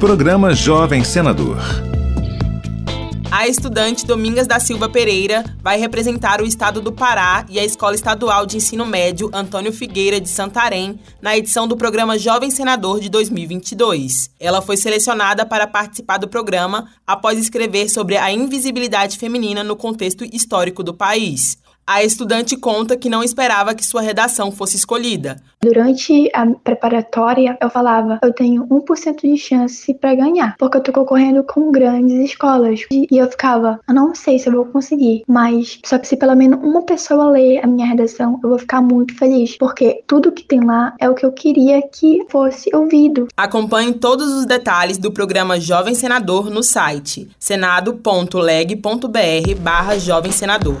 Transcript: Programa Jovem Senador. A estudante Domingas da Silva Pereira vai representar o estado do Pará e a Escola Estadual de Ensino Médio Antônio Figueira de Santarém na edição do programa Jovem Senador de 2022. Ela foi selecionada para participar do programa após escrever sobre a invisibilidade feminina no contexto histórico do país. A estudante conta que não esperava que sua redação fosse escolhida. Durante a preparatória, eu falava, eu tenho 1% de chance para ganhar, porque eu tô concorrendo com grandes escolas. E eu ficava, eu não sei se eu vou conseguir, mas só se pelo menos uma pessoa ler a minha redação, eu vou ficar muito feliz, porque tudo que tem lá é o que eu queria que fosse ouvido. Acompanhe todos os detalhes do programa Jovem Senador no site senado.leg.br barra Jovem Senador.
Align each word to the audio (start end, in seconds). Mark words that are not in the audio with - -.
Programa 0.00 0.54
Jovem 0.54 1.04
Senador. 1.04 1.58
A 3.30 3.46
estudante 3.46 4.06
Domingas 4.06 4.46
da 4.46 4.58
Silva 4.58 4.88
Pereira 4.88 5.44
vai 5.62 5.78
representar 5.78 6.40
o 6.40 6.46
estado 6.46 6.80
do 6.80 6.90
Pará 6.90 7.44
e 7.50 7.60
a 7.60 7.64
Escola 7.66 7.94
Estadual 7.94 8.46
de 8.46 8.56
Ensino 8.56 8.86
Médio 8.86 9.28
Antônio 9.30 9.70
Figueira 9.74 10.18
de 10.18 10.30
Santarém 10.30 10.98
na 11.20 11.36
edição 11.36 11.68
do 11.68 11.76
programa 11.76 12.18
Jovem 12.18 12.50
Senador 12.50 12.98
de 12.98 13.10
2022. 13.10 14.30
Ela 14.40 14.62
foi 14.62 14.78
selecionada 14.78 15.44
para 15.44 15.66
participar 15.66 16.16
do 16.16 16.28
programa 16.28 16.88
após 17.06 17.38
escrever 17.38 17.90
sobre 17.90 18.16
a 18.16 18.32
invisibilidade 18.32 19.18
feminina 19.18 19.62
no 19.62 19.76
contexto 19.76 20.24
histórico 20.24 20.82
do 20.82 20.94
país. 20.94 21.58
A 21.92 22.04
estudante 22.04 22.56
conta 22.56 22.96
que 22.96 23.08
não 23.08 23.20
esperava 23.20 23.74
que 23.74 23.84
sua 23.84 24.00
redação 24.00 24.52
fosse 24.52 24.76
escolhida. 24.76 25.42
Durante 25.60 26.30
a 26.32 26.46
preparatória, 26.46 27.58
eu 27.60 27.68
falava, 27.68 28.20
eu 28.22 28.32
tenho 28.32 28.64
1% 28.68 29.22
de 29.22 29.36
chance 29.36 29.92
para 29.94 30.14
ganhar, 30.14 30.54
porque 30.56 30.76
eu 30.76 30.82
tô 30.84 30.92
concorrendo 30.92 31.42
com 31.42 31.72
grandes 31.72 32.30
escolas. 32.30 32.82
E 32.92 33.08
eu 33.10 33.28
ficava, 33.28 33.80
eu 33.88 33.92
não 33.92 34.14
sei 34.14 34.38
se 34.38 34.48
eu 34.48 34.52
vou 34.52 34.66
conseguir, 34.66 35.24
mas 35.26 35.80
só 35.84 35.98
se 36.00 36.16
pelo 36.16 36.36
menos 36.36 36.60
uma 36.62 36.82
pessoa 36.82 37.28
ler 37.28 37.58
a 37.58 37.66
minha 37.66 37.88
redação, 37.88 38.38
eu 38.40 38.50
vou 38.50 38.58
ficar 38.60 38.80
muito 38.80 39.18
feliz, 39.18 39.58
porque 39.58 40.04
tudo 40.06 40.30
que 40.30 40.44
tem 40.44 40.64
lá 40.64 40.94
é 41.00 41.10
o 41.10 41.14
que 41.16 41.26
eu 41.26 41.32
queria 41.32 41.82
que 41.82 42.24
fosse 42.28 42.70
ouvido. 42.72 43.26
Acompanhe 43.36 43.94
todos 43.94 44.30
os 44.32 44.46
detalhes 44.46 44.96
do 44.96 45.10
programa 45.10 45.58
Jovem 45.58 45.96
Senador 45.96 46.50
no 46.50 46.62
site 46.62 47.28
senado.leg.br 47.36 48.78
barra 49.60 49.98
Jovem 49.98 50.30
Senador. 50.30 50.80